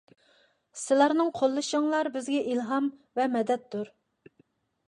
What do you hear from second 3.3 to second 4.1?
مەدەتتۇر.